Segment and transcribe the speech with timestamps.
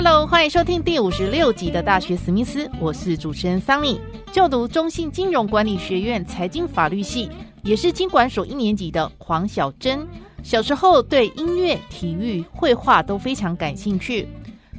[0.00, 4.00] Hello，欢迎收听第五十六集的大学史密斯，我是主持人桑尼，
[4.32, 7.28] 就读中信金融管理学院财经法律系，
[7.64, 10.06] 也是经管所一年级的黄小珍。
[10.44, 14.28] 小时候对音乐、体育、绘画都非常感兴趣。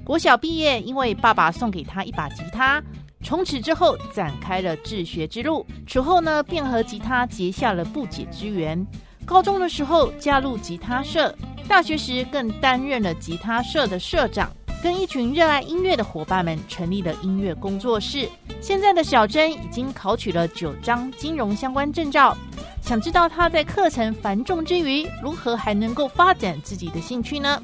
[0.05, 2.81] 国小毕业，因为爸爸送给他一把吉他，
[3.21, 5.65] 从此之后展开了自学之路。
[5.85, 8.87] 此后呢，便和吉他结下了不解之缘。
[9.25, 11.35] 高中的时候加入吉他社，
[11.67, 14.49] 大学时更担任了吉他社的社长。
[14.81, 18.29] 跟一群热爱音乐的伙伴们成立了音乐工作室。
[18.61, 22.35] 现在的小珍已经考取了九张金融相关证照。
[22.81, 27.61] 想知道她在课程繁重之余，如何还能够发展自己的兴趣呢？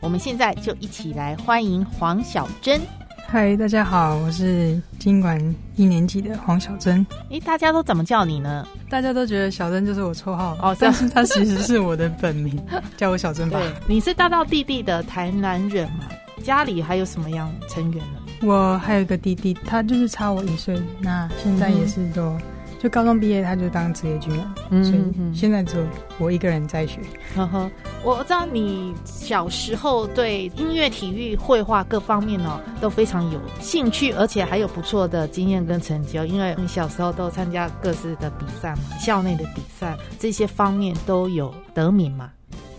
[0.00, 2.80] 我们现在就一起来欢迎黄小珍。
[3.28, 5.38] 嗨，大家好，我是经管
[5.76, 7.06] 一年级的黄小珍。
[7.28, 8.66] 诶，大家都怎么叫你呢？
[8.88, 12.60] 大家都觉得小珍就是我绰号哦，但是 他其实是我的本名，
[12.96, 13.60] 叫我小珍吧。
[13.86, 16.08] 你是大道弟弟的台南人吗？
[16.42, 18.20] 家里还有什么样成员呢？
[18.42, 22.36] 我还有一个弟弟，他就是差我一岁，那现在也是都
[22.78, 25.02] 就高中毕业，他就当职业军人，所以
[25.34, 25.84] 现在只有
[26.18, 27.00] 我一个人在学。
[27.36, 27.70] 呵呵，
[28.02, 42.30] 我知道你小时候对音乐、体育、绘画各方面哦都非常有兴趣，而且还有不错的经验跟成就，因为你小时候都参加各式的比赛嘛，校内的比赛这些方面都有得名嘛。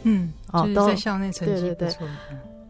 [0.01, 2.07] 嗯，哦，都在校内成绩不错。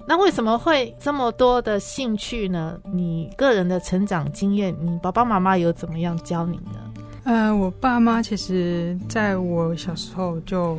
[0.07, 2.77] 那为什么会这么多的兴趣呢？
[2.91, 6.79] 你个人的成长经验，你爸爸妈妈有怎么样教你呢？
[7.23, 10.77] 呃，我爸妈其实在我小时候就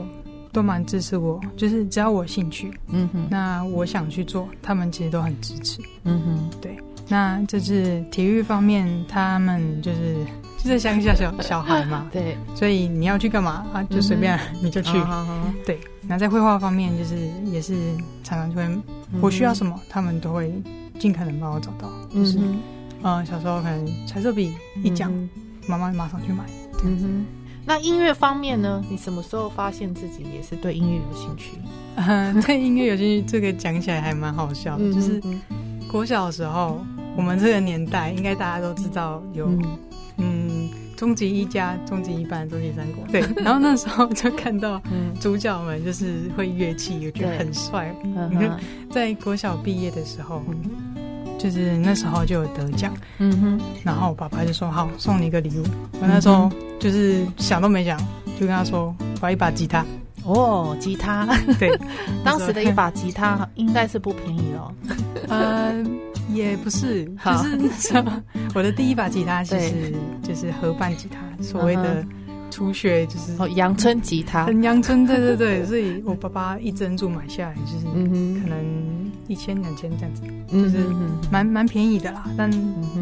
[0.52, 6.76] 都蛮支持我，就是只要我兴趣，嗯哼，那我想去做，他们其实都很支持，嗯哼，对。
[7.08, 10.16] 那就是体育方面，他们就是
[10.58, 13.82] 就在乡下小小孩嘛， 对，所以你要去干嘛啊？
[13.84, 14.92] 就随便 你就去，
[15.66, 15.78] 对。
[16.06, 17.74] 那在绘画方面，就是也是
[18.24, 18.82] 常常就会，
[19.20, 20.52] 我需要什么，他们都会
[20.98, 21.88] 尽可能帮我找到。
[22.12, 22.38] 就是，
[23.02, 24.52] 呃，小时候可能彩色笔
[24.82, 25.12] 一讲，
[25.68, 26.44] 妈妈马上去买。
[26.84, 27.26] 嗯哼。
[27.64, 28.82] 那音乐方面呢？
[28.90, 31.52] 你什么时候发现自己也是对音乐有兴趣？
[32.44, 34.92] 对音乐有兴趣，这个讲起来还蛮好笑的。
[34.92, 35.22] 就是
[35.88, 36.84] 国小的时候，
[37.16, 39.62] 我们这个年代应该大家都知道有，嗯。
[41.02, 43.04] 终极一家、终极一班、终极三国。
[43.08, 44.80] 对，然后那时候就看到
[45.18, 47.92] 主角们就是会乐器，我觉得很帅。
[48.30, 48.56] 你看，
[48.88, 50.40] 在国小毕业的时候，
[51.40, 52.94] 就是那时候就有得奖。
[53.18, 55.64] 嗯哼，然后我爸爸就说：“好，送你一个礼物。”
[56.00, 56.48] 我那时候
[56.78, 57.98] 就是想都没想，
[58.38, 59.84] 就跟他说：“我要一把吉他。”
[60.22, 61.26] 哦，吉他。
[61.58, 61.76] 对，
[62.24, 64.72] 当时的一把吉他应该是不便宜哦。
[65.30, 65.98] 嗯。
[66.32, 67.32] 也不是，就
[67.70, 68.04] 是
[68.54, 72.04] 我的第一把吉他其实就是合伴吉他，所谓的
[72.50, 80.86] 初学就是哦，阳春吉他，很阳春，对对对，所以我爸爸一整组买下来就是可能一千两千这样子，就是
[81.30, 82.50] 蛮蛮便宜的啦，但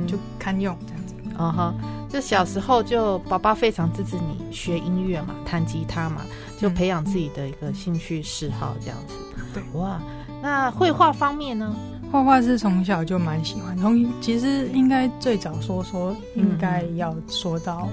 [0.06, 1.14] 就堪用这样子。
[1.38, 1.74] 哦哈，
[2.08, 6.22] 就小时候就爸爸非常支持你学音乐嘛，弹吉他嘛，
[6.58, 9.14] 就培养自己的一个兴趣嗜好这样子。
[9.54, 9.98] 对，哇，
[10.42, 11.74] 那绘画方面呢？
[12.10, 17.88] 画画是从小就蛮喜欢，从其实应该最早说说应该要说到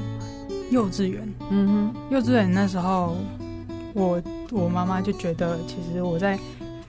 [0.72, 3.16] 幼稚园，嗯哼，幼稚园那时候，
[3.94, 6.38] 我我妈妈就觉得其实我在。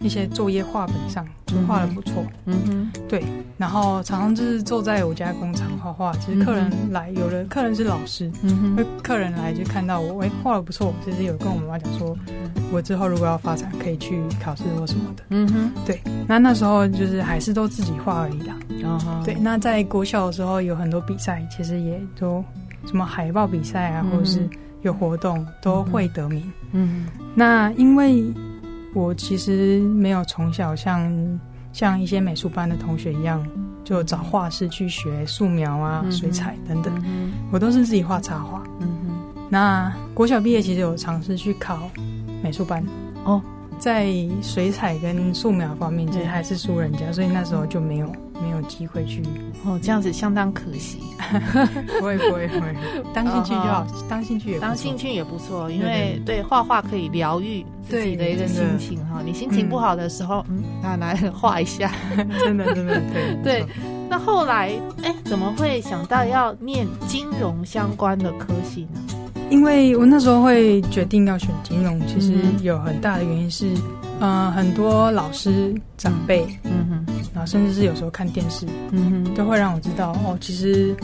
[0.00, 3.24] 一些作业画本上就画的不错，嗯哼，对，
[3.56, 6.12] 然后常常就是坐在我家工厂画画。
[6.18, 10.94] 其实客人来，有的客人是老师，嗯哼，客人来就看到我，哎，画的不错。
[11.04, 12.16] 其实有跟我妈妈讲说，
[12.70, 16.00] 我之后如果要发展，可以去考试或什么的，嗯哼，对。
[16.28, 18.56] 那那时候就是还是都自己画而已啦，
[18.88, 19.34] 啊对。
[19.34, 22.44] 那在国小的时候有很多比赛，其实也都
[22.86, 24.48] 什么海报比赛啊，或者是
[24.82, 27.06] 有活动都会得名，嗯。
[27.34, 28.22] 那因为。
[28.94, 31.40] 我其实没有从小像
[31.72, 33.46] 像一些美术班的同学一样，
[33.84, 36.92] 就找画室去学素描啊、水彩等等。
[37.50, 38.62] 我都是自己画插画。
[38.80, 39.44] 嗯哼。
[39.50, 41.90] 那国小毕业其实有尝试去考
[42.42, 42.84] 美术班
[43.24, 43.40] 哦，
[43.78, 44.12] 在
[44.42, 48.12] 水彩跟素描方面其实还是输人家，所以那时候就没有
[48.42, 49.22] 没有机会去。
[49.64, 50.98] 哦，这样子相当可惜。
[51.98, 52.74] 不会不会不会，
[53.12, 59.20] 当兴趣就好，当兴趣也当兴趣也不错，因为对画画可以疗愈自己的一个心情哈。
[59.24, 61.92] 你心情不好的时候，嗯，拿来画一下，
[62.44, 63.66] 真的真的对对。
[64.08, 69.00] 那后来哎，怎么会想到要念金融相关的科系呢？
[69.50, 73.66] 因为我那时候会决定要选金融，其实有很大的原因是，
[74.20, 80.94] 嗯，很多老师长辈，嗯哼，然后甚至是有时候看电视，嗯哼，都会让我知道哦，其实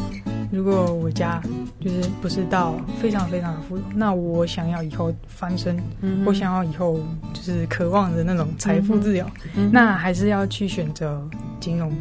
[0.50, 1.40] 如果我家
[1.80, 6.98] 就是不是到非常非常的富有，那我想要以后翻身，嗯我想要以后
[7.32, 9.24] 就是渴望的那种财富自由，
[9.70, 11.22] 那还是要去选择
[11.60, 11.92] 金融，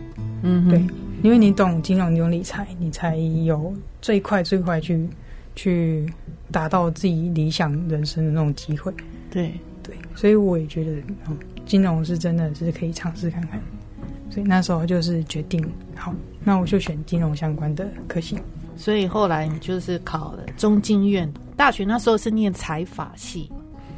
[0.41, 0.83] 嗯，对，
[1.21, 5.07] 因为你懂金融，你懂理财，你才有最快最快去。
[5.55, 6.11] 去
[6.51, 8.91] 达到自己理想人生的那种机会，
[9.29, 9.53] 对
[9.83, 10.91] 对，所以我也觉得，
[11.27, 13.61] 嗯金融是真的是可以尝试看看。
[14.29, 15.63] 所以那时候就是决定，
[15.95, 16.11] 好，
[16.43, 18.37] 那我就选金融相关的科系。
[18.75, 23.51] 所以后来你就是考了中经院大学，那时候是念财法系，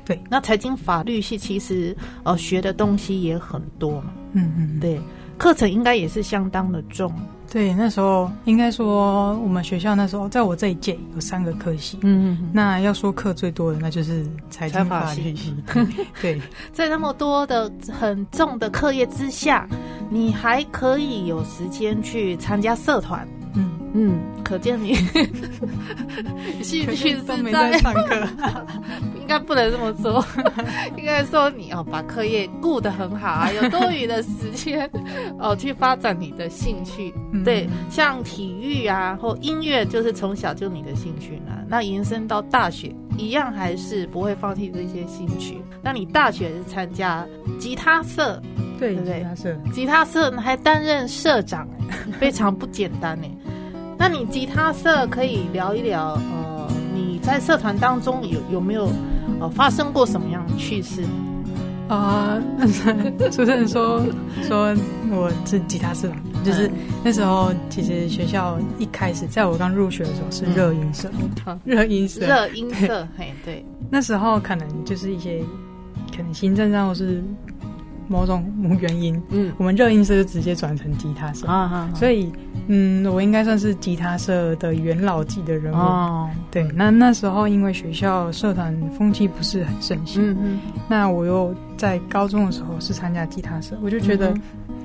[0.03, 4.99] 对，那财经法律系其实呃学的东西也很多嘛，嗯嗯，对，
[5.37, 7.11] 课程应该也是相当的重。
[7.51, 11.97] 对，那时候应该说，我们学校那时候，在我这一届有三个科系。
[12.01, 12.49] 嗯嗯。
[12.51, 15.55] 那要说课最多的，那就是财经法律系。
[16.21, 16.41] 对，
[16.73, 19.67] 在那么多的很重的课业之下，
[20.09, 23.25] 你还可以有时间去参加社团。
[23.53, 24.93] 嗯嗯，可见你
[26.61, 28.27] 兴趣是在上课，
[29.21, 30.23] 应该不能这么说，
[30.97, 34.89] 应该说你要把课业顾得很好啊，有多余的时间
[35.39, 37.13] 哦去发展你的兴趣。
[37.45, 41.53] 对，像体育啊或音乐，就是从小就你的兴趣呢。
[41.67, 45.57] 那延伸到大学，一样还是不会放弃这些兴趣。
[45.81, 47.25] 那你大学是参加
[47.57, 48.41] 吉他社，
[48.77, 49.19] 对对？
[49.19, 51.65] 吉他社，吉他社还担任社长，
[52.19, 53.27] 非常不简单呢。
[53.97, 58.89] 那你吉他社可以聊一聊，呃，你在社团当中有有没有
[59.39, 61.03] 呃发生过什么样的趣事？
[61.87, 62.41] 啊，
[63.31, 64.01] 主持人说
[64.43, 64.75] 说
[65.11, 66.11] 我是吉他社，
[66.43, 66.69] 就是
[67.03, 71.09] 那时候其实学校一开始在我刚入学的时候是热音社，
[71.63, 75.43] 热音社，热音社，嘿，对，那时候可能就是一些
[76.15, 77.23] 可能行政上或是。
[78.07, 78.45] 某种
[78.79, 81.47] 原因，嗯，我们热音社就直接转成吉他社。
[81.47, 82.31] 啊，所以，
[82.67, 85.77] 嗯，我应该算是吉他社的元老级的人物。
[85.77, 94.33] 哦，对，那那时候因为学校社团风气不是很盛行，嗯嗯，那我又在高中的时候是参加吉他社，我就觉得，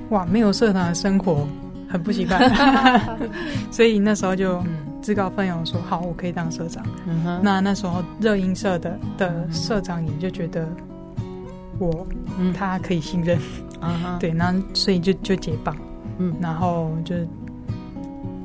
[0.09, 1.47] 哇，没有社团的生活
[1.87, 2.39] 很不习惯，
[3.71, 4.63] 所以那时候就
[5.01, 6.83] 自告奋勇说，好，我可以当社长。
[7.07, 10.67] 嗯，那那时候热音社的的社长也就觉得。
[11.81, 12.07] 我，
[12.53, 13.39] 他可以信任，
[13.79, 15.75] 啊，对，那所以就就解绑，
[16.19, 17.15] 嗯，然后就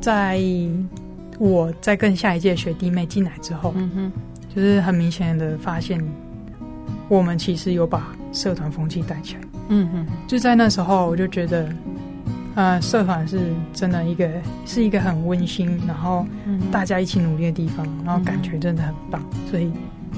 [0.01, 0.41] 在
[1.39, 4.13] 我在跟下一届学弟妹进来之后，嗯哼，
[4.55, 6.03] 就是很明显的发现，
[7.09, 11.69] 我们其实有把社团风气带起来，嗯哼，就在那时候我就觉得，
[12.55, 13.39] 呃，社团是
[13.73, 14.29] 真的一个
[14.65, 16.27] 是一个很温馨，然后
[16.73, 19.71] 大家一起努力的地方，然后感觉真的很棒，所以。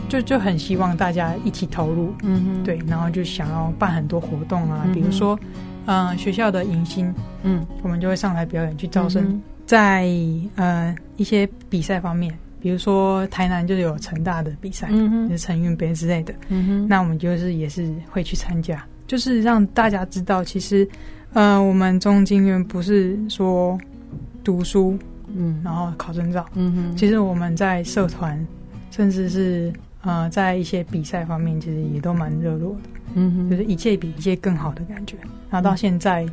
[0.09, 5.39] 就就很希望大家一起投入，嗯哼，对，然后就想要办很多活动啊，比如说，
[5.87, 7.13] 嗯，学校的迎新，
[7.43, 10.09] 嗯，我们就会上台表演去招生，在
[10.57, 20.89] 呃一些比赛方面，比如说台南就有成大的比赛，嗯哼，是成运杯之类的，嗯哼，那我们就是也是会去参加，就是让大家知道，其实，
[21.33, 23.79] 呃，我们中经院不是说
[24.43, 24.99] 读书，
[25.35, 28.39] 嗯，然后考证照，嗯哼，其实我们在社团，
[28.91, 32.81] 甚至是呃，在一些比赛方面，其实也都蛮热络的，
[33.15, 35.17] 嗯哼，就是一届比一届更好的感觉。
[35.51, 36.25] 然后到现在，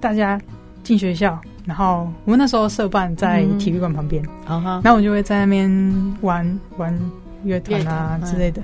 [0.00, 0.40] 大家
[0.82, 6.96] 进学校，然后我们那时候社办在体育馆旁边，然后我就会在那边玩玩
[7.44, 8.62] 乐团啊之类的，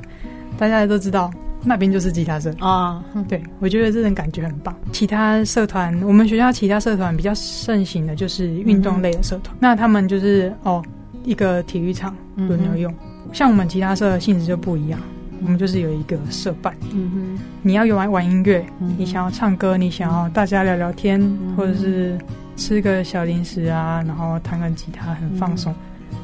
[0.57, 1.31] 大家都知道
[1.65, 2.55] 那边就是吉他社。
[2.61, 3.03] 啊。
[3.29, 4.75] 对，我觉得这种感觉很棒。
[4.93, 10.81] 其他社团，我们学校其他社团比较盛行的就是运动类的社团，那他们就是哦，
[11.25, 12.95] 一个体育场轮流用。
[13.33, 15.01] 像我们吉他社的性质就不一样，
[15.43, 16.77] 我们就是有一个社办。
[16.93, 18.65] 嗯哼，你要玩玩音乐，
[18.97, 21.21] 你想要唱歌，你想要大家聊聊天，
[21.57, 22.19] 或者是
[22.57, 25.75] 吃个小零食啊，然后弹个吉他很放松。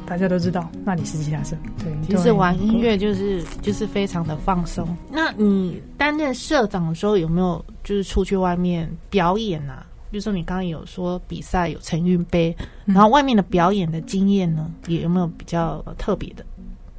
[0.07, 4.87] 大家都知道那里是吉他社，对，其实玩音乐就是就是非常的放松。
[5.11, 9.83] 那你担任社长的时候有没有就是出去外面表演啊？
[10.11, 16.45] 比如说你刚刚有说比赛有成运杯，然后外面的表演的经验呢，也有没有比较特别的？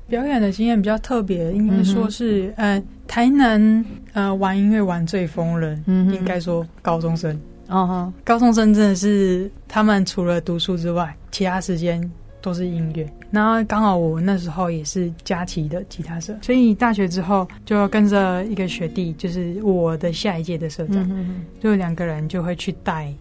[0.08, 7.38] 表演的经验比较特别，应该说是，呃，台南呃玩音乐玩最疯人，应该说高中生。
[7.68, 12.00] 哦，高中生真的是他们除了读书之外，其他时间
[12.40, 13.04] 都是音乐。
[13.32, 23.12] 然后刚好我那时候也是佳琪的吉他社，所以大学之后就跟着一个学弟，就是我的下一届的社长，就两个人就会去带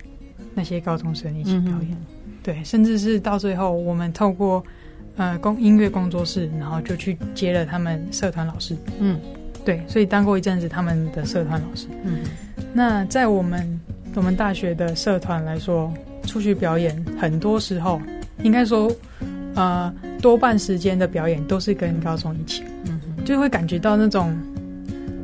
[0.54, 1.98] 那些高中生一起表演。
[2.44, 4.64] 对，甚至是到最后，我们透过
[5.18, 8.76] 呃工音乐工作室，然后就去接了他们社团老师。
[9.00, 9.20] 嗯，
[9.64, 11.88] 对，所以当过一阵子他们的社团老师。
[12.04, 12.20] 嗯，
[12.74, 13.80] 那在我们
[14.16, 15.94] 我们大学的社团来说，
[16.24, 18.02] 出去表演，很多时候
[18.44, 18.92] 应该说，
[19.56, 22.64] 呃，多半时间的表演都是跟高中一起。
[22.86, 24.38] 嗯，就会感觉到那种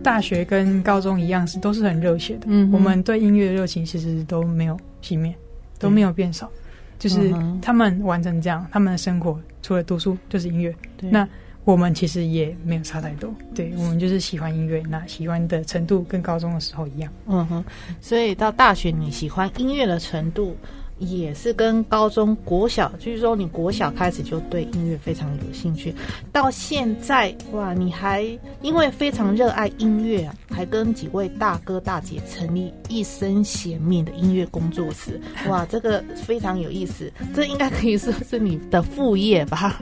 [0.03, 2.47] 大学跟高中一样是都是很热血的。
[2.47, 5.35] 嗯，我们对音乐的热情其实都没有熄灭，
[5.77, 6.49] 都没有变少。
[6.97, 10.75] 就是他们完成这样，他们的生活除了读书就是音乐。
[10.99, 11.27] 那
[11.63, 17.13] 我们其实也没有差太多，对我们就是喜欢音乐，那喜欢的程度跟高中的时候一样。
[17.27, 17.63] 嗯哼，
[17.99, 20.57] 所以到大学你喜欢音乐的程度。
[21.01, 25.93] 也是跟高中国小，就是说你国小开始就对音乐非常有兴趣，
[26.31, 28.21] 到现在哇，你还
[28.61, 39.81] 因为非常热爱音乐啊，还跟几位大哥大姐成立一生显面的音乐工作室， 哇，这个非常有意思，这应该可以说是你的副业吧。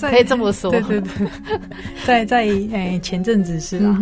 [0.00, 1.28] 可以这么说，对对对，
[2.06, 3.98] 在在诶前阵子是啦，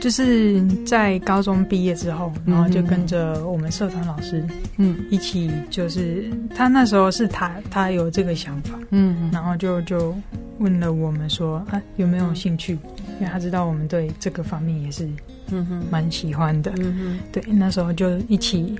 [0.00, 4.44] 就是在高中毕业之后，然后就跟着我们社团老师，
[4.78, 6.24] 嗯，一起就是
[6.54, 10.14] 他那时候是他他有这个想法，嗯，然后就就
[10.58, 12.72] 问了我们说啊有没有兴趣，
[13.18, 15.08] 因为他知道我们对这个方面也是
[15.50, 15.82] 嗯哼。
[15.90, 18.74] 蛮喜欢的，嗯哼，对，那时候就一起。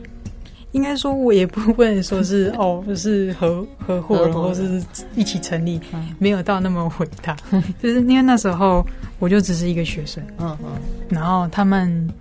[0.74, 4.82] 应该说，我也不会说是 哦，是合合伙人，或是
[5.14, 5.80] 一起成立，
[6.18, 7.36] 没有到那么伟大。
[7.80, 8.84] 就是因为那时候
[9.20, 10.72] 我就只是一个学生，嗯嗯，
[11.08, 12.12] 然后他们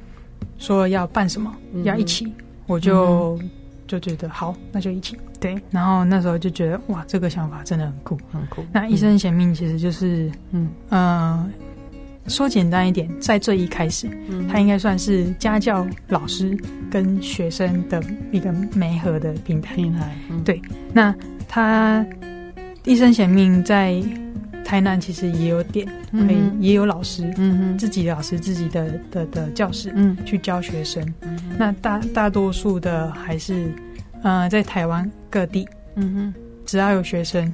[0.59, 1.51] 说要办什么，
[1.83, 2.31] 要一起，
[2.67, 3.39] 我就
[3.87, 5.17] 就觉得好，那就一起。
[5.39, 8.63] 对，然后那时候就觉得哇，这个想法真的很酷，很酷。
[8.71, 11.51] 那一生贤命其实就是，嗯嗯。
[12.27, 14.07] 说简单一点，在最一开始，
[14.49, 16.57] 他应该算是家教老师
[16.89, 18.01] 跟学生的
[18.31, 19.75] 一个媒合的平台。
[19.75, 20.15] 平台，
[20.45, 20.61] 对。
[20.93, 21.13] 那
[21.47, 22.05] 他
[22.85, 24.01] 一生显命在
[24.63, 31.13] 台南其实也有点，可以也有老师，嗯自己的老师自己的的的教室，嗯，去教学生。
[31.57, 33.69] 那大大多数的还是，
[34.23, 36.33] 呃，在台湾各地，嗯哼，
[36.65, 37.51] 只要有学生。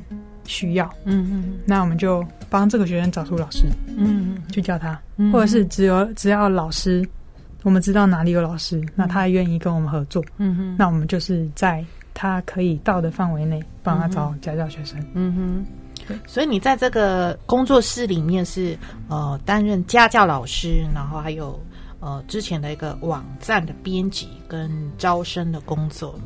[0.49, 4.99] 需要，嗯嗯，那我们就帮这个学生找出老师，嗯嗯，去叫他，
[5.31, 7.07] 或者是只有只要老师，
[7.61, 15.65] 我们知道哪里有老师，那他愿意跟我们合作，嗯哼，那我们就是在他可以到的范围内帮他找家教学生，嗯哼，
[16.07, 18.75] 对，所以你在这个工作室里面是
[19.07, 21.57] 呃担任家教老师，然后还有
[21.99, 26.19] 呃之前的一个网站的编辑跟招生的工作。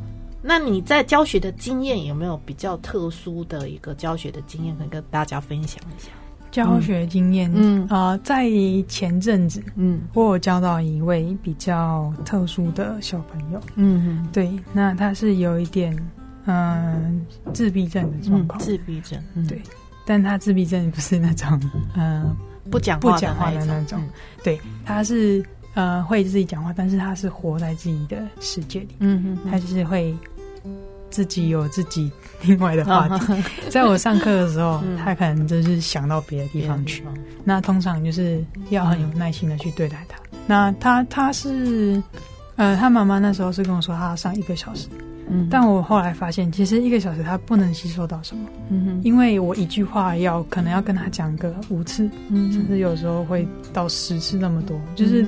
[0.46, 6.10] 那你在教学的经验有没有比较特殊的一个教学的经验，可以跟大家分享一下？
[6.52, 7.88] 教学经验，嗯。
[7.88, 8.48] 啊，在
[8.88, 15.98] 前阵子，嗯，我有教到一位比较特殊的小朋友，嗯，对，那他是有一点
[16.46, 19.60] 嗯自闭症的状况，自闭症，对，
[20.06, 21.60] 但他自闭症不是那种
[21.96, 22.36] 嗯
[22.70, 24.00] 不讲不讲话的那种，
[24.44, 30.16] 对，他是呃会自己讲话，但是他是活在自己的世界里，嗯嗯，他就是会。
[31.14, 37.04] 自己有自己另外的话题， 在我上课的时候，他可能就是想到别的地方去。
[37.44, 40.18] 那通常就是要很有耐心的去对待他。
[40.48, 42.02] 那他他是，
[42.56, 44.88] 呃，他妈妈那时候是跟我说他要上一个小时，
[45.30, 55.24] 嗯，但我后来发现，其实一个小时他不能吸收到什么，嗯哼，因为我一句话要可能要跟他讲个五次，嗯，甚至有时候会到十次那么多，就是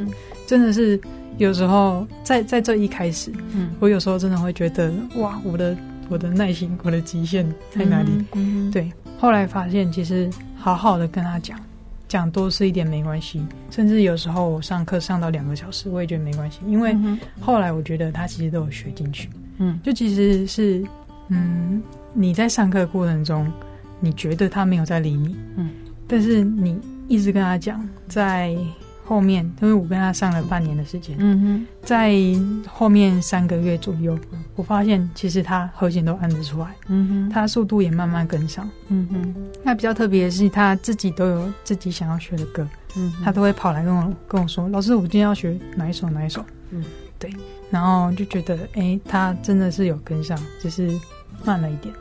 [0.47, 0.99] 真的是。
[1.37, 5.75] 有时候在在这一开始，嗯，我有时候真的会觉得哇，我的
[6.07, 8.11] 我的耐心，我的极限在哪里？
[8.33, 8.91] 嗯，对。
[9.17, 11.59] 后来发现，其实好好的跟他讲，
[12.07, 13.45] 讲多是一点没关系。
[13.69, 16.95] 甚至有时候我上课上到两个小时，我也觉得没关系，因为
[17.39, 19.29] 后来我觉得他其实都有学进去。
[19.57, 20.85] 嗯，就其实是，
[21.29, 21.81] 嗯，
[22.13, 23.51] 你在上课过程中，
[23.99, 25.69] 你觉得他没有在理你，嗯，
[26.07, 28.55] 但是你一直跟他讲，在。
[29.07, 32.13] 后面，因为我跟他上了半年的时间，嗯哼，在
[32.67, 34.17] 后面三个月左右，
[34.55, 39.35] 我发现其实他和弦都按得出来，嗯哼，他速度也慢慢跟上，嗯哼。
[39.63, 46.83] 那比较特别的是，他自己都有自己想要学的歌，嗯，他都会跑来跟我跟我说：“老师，我今天要学哪一首哪一首。”嗯，
[47.19, 47.31] 对。
[47.69, 50.89] 然后就觉得，哎，他真的是有跟上，只是
[51.43, 51.93] 慢了一点。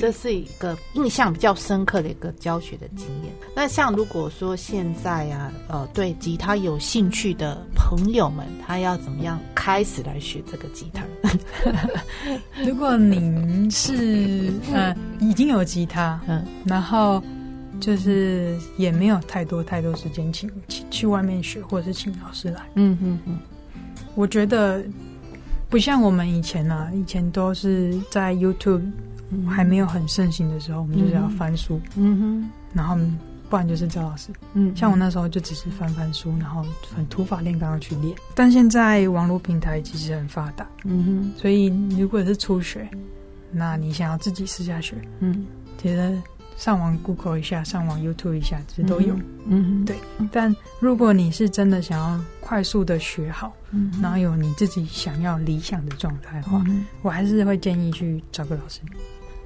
[0.00, 3.30] 这是一个印象比较深刻的一个教学的经验。
[3.54, 11.04] 那像如果说现在啊，呃，对吉他有兴趣的朋友们，他要怎么样开始来学这个吉他？
[12.64, 17.22] 如果您是呃已经有吉他，嗯，然后
[17.78, 23.38] 就是也没有太多太多时间请请去外面学，或者是请老师来，嗯嗯嗯，
[24.14, 24.82] 我觉得
[25.68, 28.80] 不像我们以前啊，以前都是在 YouTube。
[29.48, 32.96] 还没有很盛行的时候，我们就是要翻书，嗯哼，然后
[33.48, 38.14] 不然就是找老师，嗯，像我那时候就只是翻翻书，然后很土法炼钢去练。
[38.34, 41.66] 但现在网络平台其实很发达，嗯哼，所以
[41.98, 42.88] 如果是初学，
[43.50, 45.46] 那你想要自己私下学，嗯，
[45.78, 46.16] 其实
[46.56, 49.96] 上网 Google 一下，上网 YouTube 一下，其实都有，嗯，对。
[50.30, 56.64] 但如果你是真的想要快速的学好，嗯，然后有你自己想要理想的状态的话，
[57.02, 58.80] 我还是会建议去找个老师。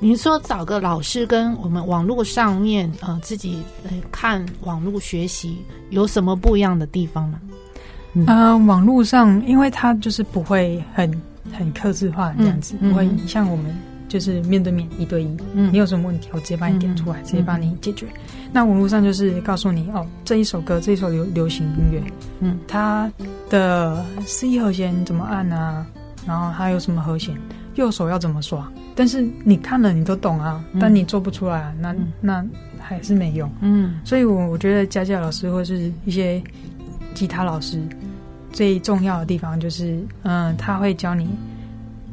[0.00, 5.58] 您说找个老师跟我们网络上面呃自己呃看网络学习
[5.90, 7.40] 有什么不一样的地方吗？
[8.12, 11.10] 嗯，网络上因为它就是不会很
[11.52, 13.74] 很克制化这样子，不会像我们
[14.08, 18.06] 就是面对面一对一，嗯，你有什么问题我直接帮你点出来，直接帮你解决。
[18.52, 22.02] 那网络上就是告诉你哦，这一首歌这一首流流行音乐，
[22.40, 23.10] 嗯，它
[23.50, 25.84] 的 C 和弦怎么按啊？
[26.26, 27.34] 然后它有什么和弦？
[27.75, 28.71] 右手要怎么刷？
[28.95, 32.45] 但是你看了你都懂啊，但你做不出来啊，那那
[32.78, 33.50] 还是没用。
[33.61, 36.43] 嗯，所以我我觉得家教老师或是一些
[37.14, 37.81] 吉他老师
[38.52, 41.28] 最重要的地方就是，嗯，他会教你，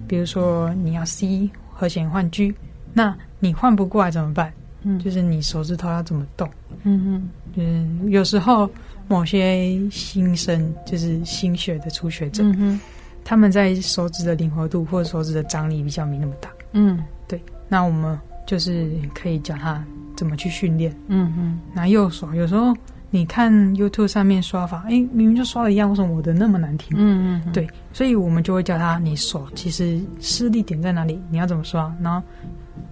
[0.08, 2.54] 比如说你要 C 和弦换 G，
[2.94, 4.52] 那你换不过来怎么办？
[4.84, 6.50] 嗯，就是你手指头要怎么动？
[6.84, 8.68] 嗯嗯，嗯，有时候
[9.08, 12.80] 某些新生就是新学的初学者，嗯
[13.24, 16.50] 他们在手指的灵活度或者手指的张力比较没那么大。
[16.74, 19.84] 嗯，对，那我们就是可以教他
[20.16, 20.96] 怎么去训练。
[21.08, 22.74] 嗯嗯，拿右手，有时候
[23.10, 26.98] 你看 YouTube 上面刷法，哎，明明就刷的一样，为什么我的那么难听？
[26.98, 31.94] 嗯嗯，对，所以我们就会教他，你手其实施力点在哪里，你要怎么刷。
[32.02, 32.26] 然后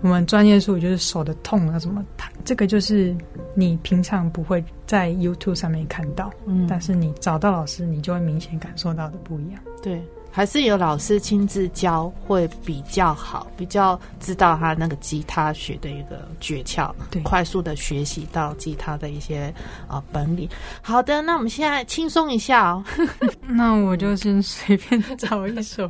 [0.02, 3.16] 我们专业术语就是手的痛啊怎么弹，这个就是
[3.56, 9.62] 你平常不会在 YouTube 上面看到，嗯，但是你找到老师，你就会明显感受到的不一样。
[9.82, 10.02] 对。
[10.32, 19.54] 还是有老师亲自教会比较好，比较知道他那个吉他学的一个诀窍，对，快速的学习到吉他的一些
[19.88, 20.48] 啊本领。
[20.82, 22.84] 好的，那我们现在轻松一下哦。
[23.48, 25.90] 那我就先随便找一首，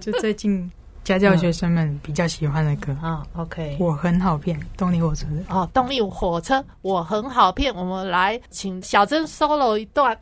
[0.00, 0.70] 就最近
[1.04, 3.24] 家教学生们比较喜欢的歌 啊。
[3.36, 7.74] OK，我很好骗，动力火车的哦，动力火车我很好骗。
[7.74, 10.18] 我们来请小珍 solo 一段。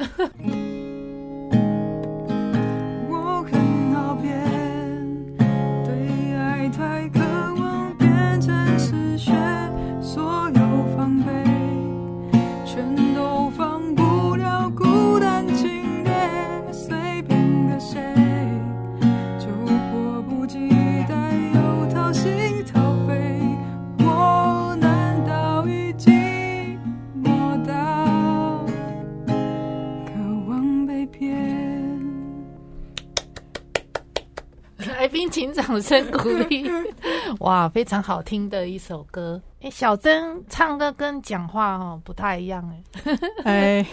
[35.34, 36.64] 请掌声鼓励！
[37.40, 39.42] 哇，非常好听的一首歌。
[39.62, 42.64] 哎，小珍唱歌跟讲话哈不太一样
[43.42, 43.80] 哎。
[43.82, 43.86] 哎，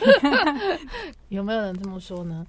[1.29, 2.45] 有没有人这么说呢？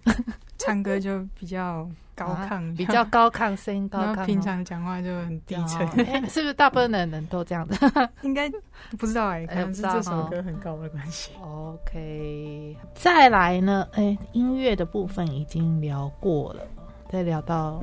[0.59, 4.27] 唱歌就比较高亢，比较高亢，声音高亢。
[4.27, 5.89] 平常讲话就很低沉。
[6.29, 7.79] 是不是大部分的人都这样子？
[8.21, 8.53] 应该
[8.99, 11.31] 不知道哎，可能是这首歌很高的关系。
[11.41, 13.89] OK，再来呢？
[13.93, 16.61] 哎，音乐的部分已经聊过了，
[17.11, 17.83] 再聊到。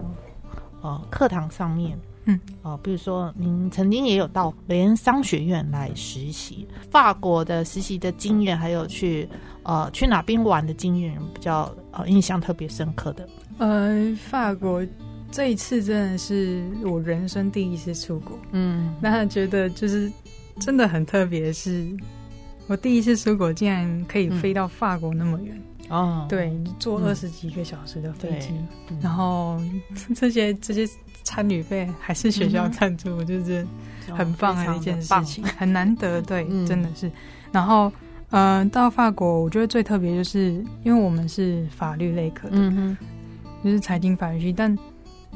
[0.82, 9.28] 哦，课堂上面，嗯，哦，比如说您曾经也有到雷恩商学院来实习，法国的实习的经验，还有去
[9.64, 13.28] 呃去哪边玩的经验，比较呃印象特别深刻的。
[13.58, 14.86] 呃，法国
[15.32, 20.12] 这一次真的是我人生第一次出国，嗯，那觉得就是
[20.60, 21.94] 真的很特别，是
[22.68, 25.62] 我第一次出国竟然可以飞到法国那么远。
[25.90, 28.50] 哦，对，坐二十几个小时的飞机，
[29.02, 29.60] 然后
[30.16, 30.88] 这些这些
[31.24, 33.66] 餐旅费还是学校赞助，我就是
[34.16, 37.12] 很棒的一件事情，很难得， 对，真的是。
[37.52, 37.92] 然后，
[38.30, 42.98] 呃，到法国，我觉得最特别就是因为我们是法律类科的，嗯哼，
[43.64, 44.78] 就是财经法律系，但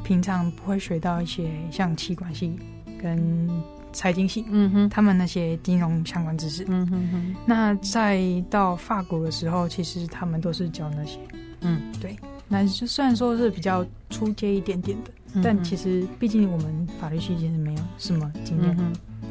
[0.04, 2.56] 平常不会学到一些像气管系
[3.02, 3.50] 跟。
[3.94, 7.36] 财经系，嗯哼，他们那些金融相关知识，嗯哼哼。
[7.46, 11.20] 那再到法国的时候，其实他们都是教那些，
[11.62, 12.18] 嗯，对。
[12.50, 18.78] 那就虽然说是比较出阶一点点的，但其实毕竟我们法律系其实没有什么经验，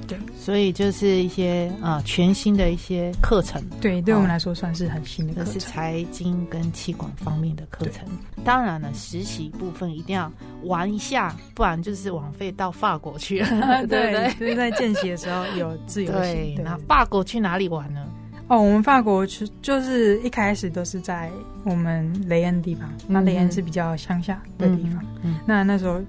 [0.06, 3.62] 对，所以就是一些啊全新的一些课程。
[3.80, 8.06] 对，对我们来说算是很新的课程，是财经跟气管方面的课程。
[8.44, 10.30] 当然了，实习部分一定要
[10.64, 14.30] 玩一下，不然就是枉费到法国去 了，对不对？
[14.30, 16.60] 所以在见习的时候有自由行。
[16.62, 18.04] 那法国去哪里玩呢？
[18.48, 21.30] 哦，我们法国去就是一开始都是在
[21.64, 25.02] 我们雷恩地方，那雷恩是比较乡下的地方。
[25.22, 26.00] 嗯，那那时候。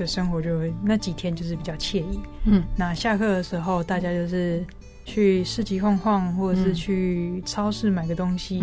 [0.00, 4.64] 的生活就会那几天就是比较惬意，嗯，那下课的时候大家就是
[5.04, 8.58] 去市集晃晃，或者是去超市买个东西，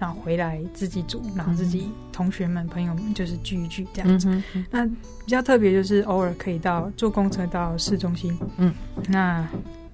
[0.00, 4.42] 然后回来自己煮，然后自己同学们朋友们就是聚一聚这样子。
[4.70, 8.74] 那比较特别就是偶尔可以到坐公车到市中心，嗯，
[9.08, 9.46] 那。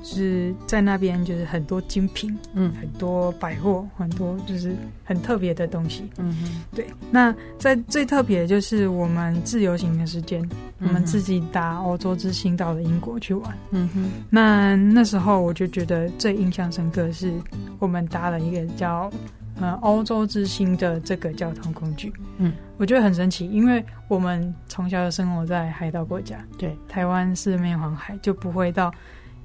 [0.05, 6.87] 是在那边，就是很多精品，嗯，很多百货，很多就是很特别的东西，嗯哼，对。
[7.11, 10.47] 那在最特别的就是我们自由行的时间，
[10.79, 14.11] 我们自己搭欧洲之星到了英国去玩，嗯哼。
[14.29, 17.33] 那那时候我就觉得最印象深刻是
[17.79, 19.11] 我们搭了一个叫
[19.59, 28.93] 呃欧洲之星的这个交通工具，嗯，我觉得很神奇，因为我们从小就生活在海岛国家，对，台湾四面环海，就不会到。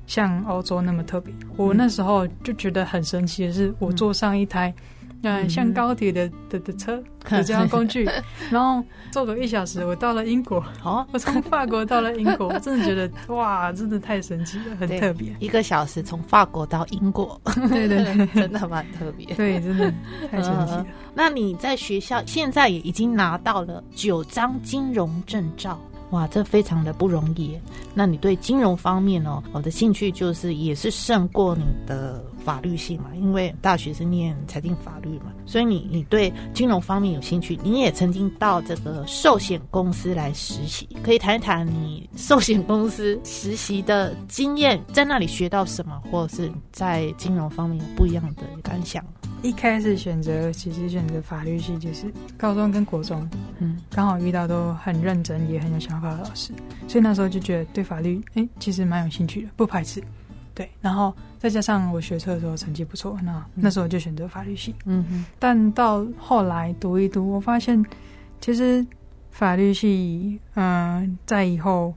[0.09, 4.73] 像欧洲那么特别，我那时候就觉得很神奇的是，我坐上一台，
[5.21, 8.09] 嗯，像高铁的的的车，的这样工具，
[8.49, 10.57] 然后坐个一小时，我到了英国。
[10.83, 15.31] 哦，我从法国到了英国， 我真的觉得哇，真的太神奇了，很特别。
[15.39, 19.27] 一个小时从法国到英国，对对对， 真的蛮特别。
[19.35, 19.93] 对，真的
[20.31, 20.85] 太神奇了。
[21.13, 25.79] 那你在学校现在也已经拿到了九张金融证照。
[26.11, 27.57] 哇，这非常的不容易。
[27.93, 37.59] 那你对金融方面哦，我的兴趣就是也是胜过你的法律系嘛，因为大学是念财经法律嘛，所以你你对金融方面有兴趣。
[37.63, 49.03] 你也曾经到这个寿险公司来实习，可以谈一谈你寿险公司实习的经验，在那里学到什么，或者是在金融方面有不一样的感想。
[49.41, 53.27] 一开始选择，其实选择法律系，就是高中跟国中，
[53.59, 56.51] 嗯，刚好遇到都很认真，也很有想法的老师，
[56.89, 60.03] 所以那时候就觉得对法律，哎，其实蛮有兴趣的，不排斥。
[60.53, 64.75] 对，然后再加上我学车的时候成绩不错，那那时候就选择法律系。
[64.85, 65.25] 嗯哼。
[65.39, 67.83] 但到后来读一读，我发现
[68.41, 68.85] 其实
[69.31, 71.93] 法律系，嗯，在以后，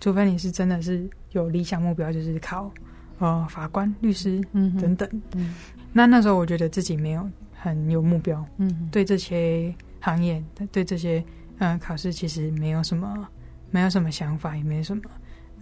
[0.00, 2.70] 除非你是真的是有理想目标，就是考
[3.20, 5.54] 呃法官、律师，嗯等等，嗯。
[5.96, 11.24] 那那时候我觉得自己没有很有目标，嗯，对这些行业，对这些
[11.58, 13.26] 嗯考试其实没有什么，
[13.70, 15.02] 没有什么想法，也没什么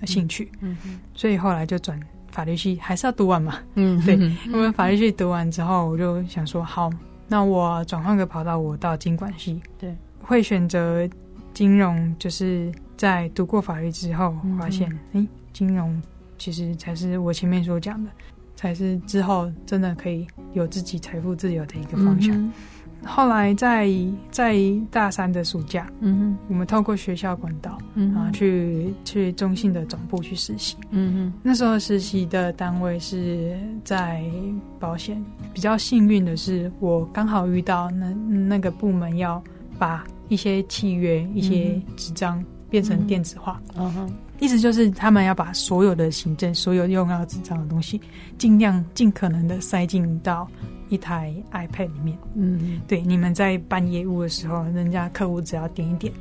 [0.07, 0.77] 兴趣，嗯，
[1.15, 4.17] 所以后来就转法律系，还是要读完嘛，嗯，对，
[4.47, 6.91] 因为法律系读完之后，我就想说，好，
[7.29, 11.07] 那我转换个跑道，我到经管系，对，会选择
[11.53, 16.03] 金融，就是在读过法律之后，发现，哎，金融
[16.39, 18.11] 其实才是我前面所讲的。
[18.63, 22.53] 才是之后真的可以有自己财富自由的一个方向。
[23.05, 23.91] 后来在
[24.31, 24.57] 在
[24.89, 31.33] 大三的暑假，嗯哼，我们透过学校管道，嗯啊，去去中信的总部去实习，嗯哼。
[31.43, 34.23] 那时候实习的单位是在
[34.79, 35.21] 保险，
[35.53, 39.43] 比较幸运的是，我刚好遇到那那个部门要
[39.77, 44.13] 把一些契约、一些纸张变成电子化，嗯哼。
[44.43, 48.01] 意思就是，他们要把所有的行政、所有用到纸张的东西，
[48.39, 50.49] 尽量尽可能的塞进到
[50.89, 52.19] 一台 iPad 里面。
[52.35, 56.13] 嗯，对，你们在办业务的时候，人家客户只要点一点，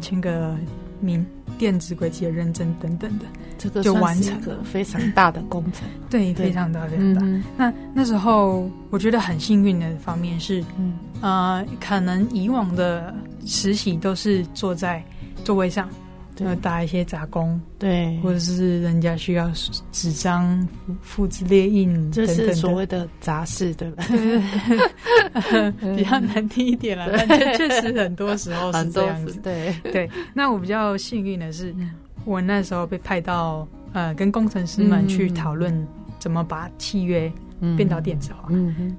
[0.00, 0.56] 签个
[0.98, 1.24] 名、
[1.58, 3.24] 电子轨迹的认证等等的，
[3.56, 5.88] 这个就完成了非常大的工程。
[6.10, 7.22] 对，非常大，非常大。
[7.56, 13.14] 那那时候我觉得很幸运的方面是，嗯呃，可能以往的
[13.46, 15.00] 实习都是坐在
[15.44, 15.88] 座位上。
[16.44, 19.50] 要打一些杂工，对，或者是人家需要
[19.92, 20.66] 纸张
[21.02, 24.04] 复制列印，这是所谓的杂事，对吧？
[25.96, 29.38] 比较难听一点了，但确确实很多时候是这样子。
[29.42, 29.74] 对。
[29.92, 31.74] 对，那我比较幸运的是，
[32.24, 35.86] 我那时候被派到呃，跟工程师们去讨论
[36.18, 37.30] 怎么把契约
[37.76, 38.48] 变到电子化。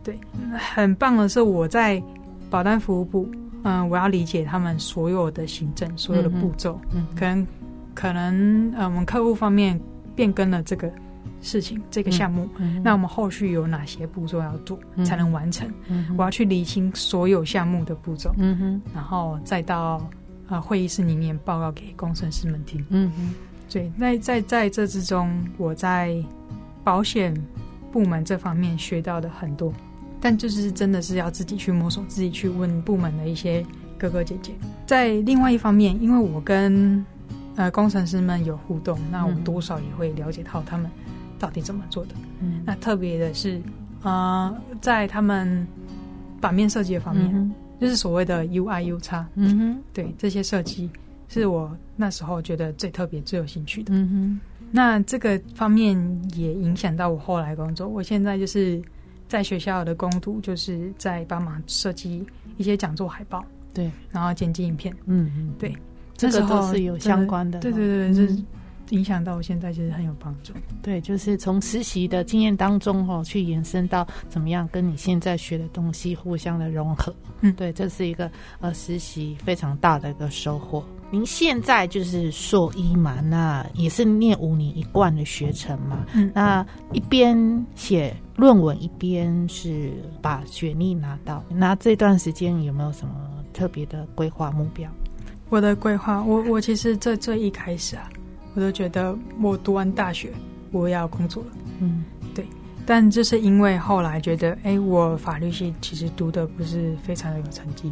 [0.04, 0.20] 对，
[0.76, 2.02] 很棒的是我在
[2.50, 3.30] 保单服务部。
[3.64, 6.80] 嗯，我要理解他们所有的行政、所有的步骤。
[6.94, 7.48] 嗯，可能
[7.94, 9.80] 可能呃，我们客户方面
[10.16, 10.92] 变更了这个
[11.42, 12.48] 事情、这个项目，
[12.84, 15.68] 那我们后续有哪些步骤要做才能完成？
[16.18, 20.08] 我要去理清所有项目的步骤，嗯哼，然后再到
[20.48, 22.86] 呃会议室里面报告给工程师们听。
[22.90, 23.34] 嗯哼，
[23.70, 26.16] 对，那在在这之中，我在
[26.84, 27.34] 保险
[27.92, 29.74] 部门这方面学到的很多。
[30.22, 33.66] 但就是真的是要自己去摸索，自己去问部门的一些
[33.98, 34.54] 哥哥姐姐。
[34.86, 37.04] 在另外一方面，因为我跟
[37.56, 40.90] 呃工程师们有互动，那我多少也会了解到他们
[41.40, 42.16] 到底怎么做的。
[42.40, 43.60] 嗯，那特别的是，
[44.04, 45.68] 啊，在他们
[46.40, 50.90] 版面设计的方面，就是所谓的 UI U 叉，嗯哼，对这些设计
[51.28, 53.92] 是我那时候觉得最特别、最有兴趣的。
[53.94, 54.40] 嗯哼，
[54.72, 55.98] 那这个方面
[56.36, 57.88] 也影响到我后来工作。
[57.88, 58.82] 我现在就是
[59.32, 63.42] 在学校的工读，就是在帮忙设计一些讲座海报。
[63.74, 65.74] 对，然后剪辑影片，嗯嗯，对，
[66.18, 68.38] 这个都是有相关的，对对对，是
[68.90, 70.52] 影响到我现在其实很有帮助。
[70.82, 77.16] 对，就是从实习的经验当中哦，去延伸到怎么样跟你现在学的东西互相的融合。
[77.40, 80.84] 嗯，对，这是一个呃实习非常大的一个收获。
[81.12, 88.16] 您现在就是硕一嘛，那也是念五年一贯的学程嘛，嗯，那一边写。
[88.38, 93.14] 论文一边是把学历拿到，那这段时间有没有什么
[93.54, 94.90] 特别的规划目标？
[95.50, 98.10] 我的规划，我我其实这最一开始啊，
[98.56, 100.34] 我都觉得我读完大学
[100.72, 101.50] 我要工作了，
[101.82, 102.21] 嗯，对。
[102.86, 107.92] 但就是因为后来觉得，哎，我法律系其实读的不是非常的有成绩，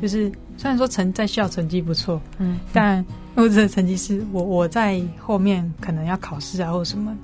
[0.00, 7.16] 就是虽然说成在校成绩不错，嗯，但我的成绩是我我在后面可能要考试啊或什么。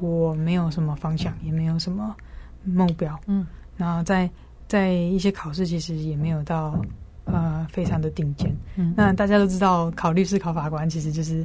[0.00, 2.14] 我没有什么方向，也没有什么
[2.62, 3.44] 目标，嗯，
[3.76, 4.30] 然后在
[4.68, 6.80] 在一些考试，其实也没有到
[7.24, 11.44] 呃非常的顶尖，嗯，那大家都知道，考律师、考法官，其实就是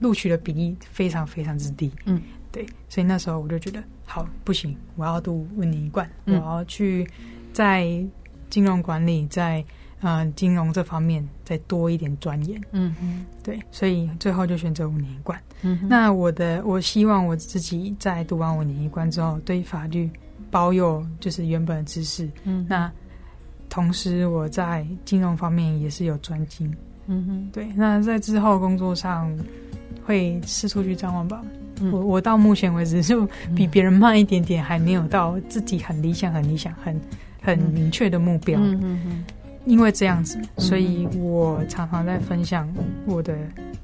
[0.00, 2.18] 录取的比例非常非常之低，嗯，
[2.52, 7.04] 对，所以那时候我就觉得，好，不行，我要读五年一贯，我要去
[7.52, 7.84] 在
[8.50, 9.64] 金融管理，在。
[10.04, 15.40] 嗯，金融这方面再多一点钻研，嗯嗯，对，所以最后就选择五年一贯。
[15.60, 20.10] 嗯，那我的我希望我自己在读完五年一贯之后，对法律
[20.50, 22.28] 保有就是原本的知识。
[22.42, 22.90] 嗯，那
[23.68, 26.74] 同时我在金融方面也是有专精。
[27.06, 29.32] 嗯哼，对，那在之后工作上
[30.04, 31.40] 会四处去张望吧。
[31.90, 37.00] 我我到目前为止就比别人慢一点点，还没有到自己很理想、很理想、很
[37.40, 38.60] 很明确的目标。
[38.60, 39.24] 嗯嗯。
[39.64, 42.68] 因为这样子，所以我常常在分享
[43.06, 43.32] 我的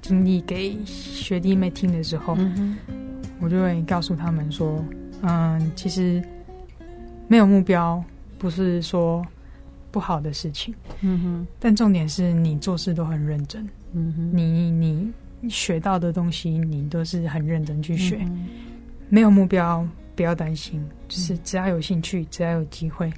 [0.02, 2.36] 经历给学弟妹听的时候，
[3.38, 4.84] 我就会告诉他们说
[5.22, 6.20] ：“嗯，其实
[7.28, 8.02] 没有目标
[8.38, 9.24] 不是说
[9.92, 15.12] 不好的事情，嗯哼，但重点是你做事都很认真，嗯哼，你你
[15.48, 18.18] 学到的东西你都是很认真去学，
[19.08, 23.12] 没有目标不要担心，就是只要有兴趣，只要有机会。”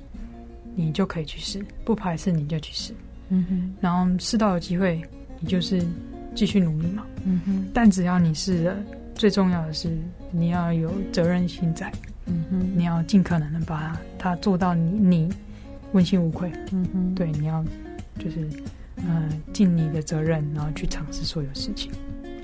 [0.76, 2.94] 你就可以去试，不排斥你就去试，
[3.28, 3.74] 嗯哼。
[3.80, 5.02] 然后试到有机会，
[5.40, 5.84] 你就是
[6.32, 7.66] 继续努力嘛，嗯哼。
[7.74, 8.76] 但只要你试了，
[9.12, 9.90] 最重要的是
[10.30, 11.92] 你要有责任心在，
[12.26, 12.72] 嗯哼。
[12.76, 15.28] 你要尽可能的把它做到你你
[15.92, 17.14] 问心无愧，嗯哼。
[17.16, 17.62] 对，你要
[18.16, 18.48] 就是
[18.96, 21.90] 嗯尽你的责任，然后去尝试所有事情。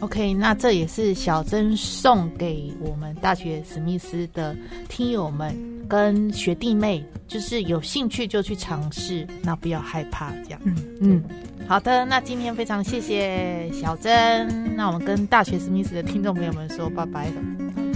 [0.00, 4.54] OK，那这也是小珍送给我们大学史密斯的
[4.88, 5.56] 听友们
[5.88, 10.60] 跟学弟妹，就是有兴趣就去尝试，那不要害怕这样。
[10.64, 11.24] 嗯嗯，
[11.66, 17.34] 好的，那今天非常谢谢小珍，那我们跟大学史密斯的听众朋友们说拜拜了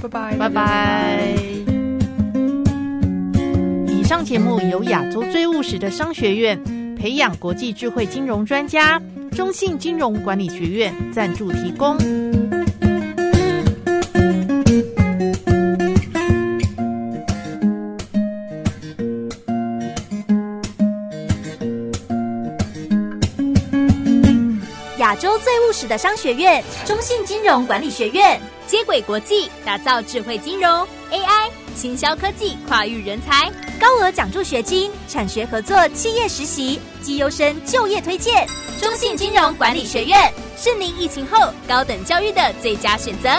[0.02, 1.34] 拜拜拜拜。
[3.86, 6.58] 以上节目由亚洲最务实的商学院
[6.96, 9.00] 培养国际智慧金融专家。
[9.32, 11.96] 中信金融管理学院赞助提供。
[24.98, 38.46] 亚洲最务实的商学院——中信金融管理学院，接轨国际，打造智慧金融 AI、行销科技跨域人才，高额奖助学金，产学合作，企业实习，绩优生就业推荐。
[38.78, 43.30] 中信金融管理学院是您疫情后高等教育的最佳选择。